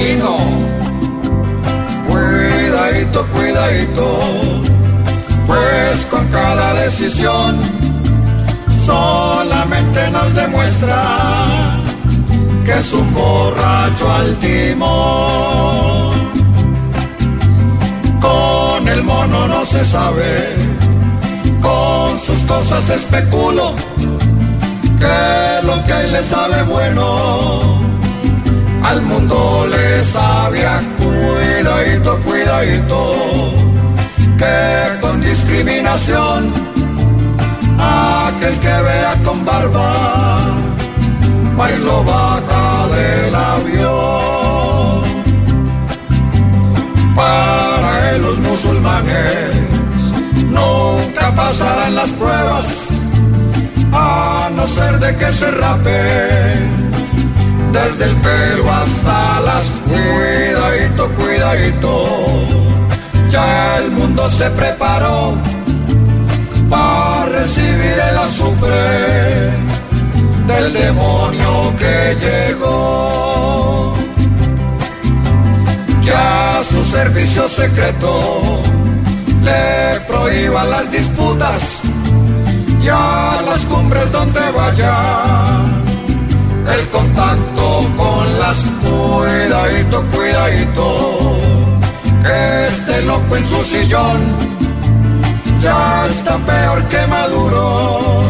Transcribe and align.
Cuidadito, 0.00 0.38
cuidadito, 2.08 3.26
cuidadito, 3.26 4.20
pues 5.46 6.06
con 6.10 6.26
cada 6.28 6.72
decisión 6.72 7.58
solamente 8.86 10.10
nos 10.10 10.34
demuestra 10.34 11.76
que 12.64 12.78
es 12.78 12.92
un 12.94 13.12
borracho 13.12 14.10
al 14.10 14.36
timón. 14.38 14.90
Con 18.20 18.88
el 18.88 19.04
mono 19.04 19.48
no 19.48 19.66
se 19.66 19.84
sabe, 19.84 20.48
con 21.60 22.18
sus 22.18 22.42
cosas 22.44 22.88
especulo, 22.88 23.74
que 24.98 25.66
lo 25.66 25.84
que 25.84 25.92
él 25.92 26.12
le 26.12 26.22
sabe 26.22 26.62
bueno 26.62 27.60
al 28.82 29.02
mundo 29.02 29.39
cuidadito, 32.00 32.18
cuidadito, 32.24 33.14
que 34.38 35.00
con 35.00 35.20
discriminación 35.20 36.52
aquel 37.78 38.58
que 38.60 38.82
vea 38.82 39.14
con 39.24 39.44
barba 39.44 40.44
va 41.58 41.70
y 41.70 41.78
lo 41.78 42.04
baja 42.04 42.88
del 42.88 43.34
avión. 43.34 45.00
Para 47.14 48.10
él 48.10 48.22
los 48.22 48.38
musulmanes 48.38 49.60
nunca 50.46 51.34
pasarán 51.34 51.94
las 51.94 52.10
pruebas 52.10 52.66
a 53.92 54.48
no 54.54 54.66
ser 54.66 54.98
de 55.00 55.16
que 55.16 55.32
se 55.32 55.50
rapen 55.50 56.90
desde 57.72 58.04
el 58.04 58.16
pelo 58.16 58.70
hasta 58.70 59.40
las 59.40 59.64
Ya 63.28 63.78
el 63.78 63.90
mundo 63.90 64.28
se 64.28 64.48
preparó 64.50 65.34
para 66.68 67.26
recibir 67.26 67.98
el 68.08 68.18
azufre 68.18 69.50
del 70.46 70.72
demonio 70.72 71.74
que 71.76 72.16
llegó. 72.20 73.94
Ya 76.02 76.60
su 76.70 76.84
servicio 76.84 77.48
secreto 77.48 78.62
le 79.42 79.98
prohíba 80.06 80.62
las 80.64 80.88
disputas 80.92 81.60
y 82.80 82.88
a 82.88 83.42
las 83.44 83.64
cumbres 83.64 84.12
donde 84.12 84.40
vaya 84.52 84.94
el 86.78 86.88
contacto 86.90 87.90
con 87.96 88.38
las 88.38 88.70
cuidadito, 89.50 90.04
cuidadito, 90.12 91.39
loco 93.30 93.36
en 93.36 93.44
su 93.44 93.62
sillón 93.62 94.20
ya 95.60 96.06
está 96.06 96.38
peor 96.38 96.82
que 96.88 97.06
Maduro, 97.06 98.22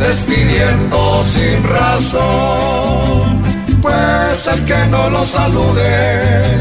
despidiendo 0.00 1.22
sin 1.24 1.62
razón, 1.62 3.42
pues 3.80 4.46
el 4.52 4.64
que 4.64 4.86
no 4.86 5.10
lo 5.10 5.24
salude, 5.24 6.58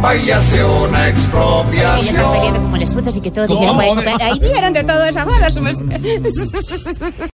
vaya 0.00 0.38
hacia 0.38 0.66
una 0.66 1.08
Ellos 1.08 1.22
están 1.22 1.70
peleando 1.70 2.00
expropiación. 2.08 2.62
como 2.62 2.76
les 2.78 2.92
putas 2.94 3.16
y 3.16 3.20
que 3.20 3.30
todo 3.30 3.46
dijeron. 3.46 3.78
Ahí 4.22 4.38
dijeron 4.40 4.72
de 4.72 4.84
todo 4.84 5.04
esa 5.04 5.24
boda. 5.26 5.48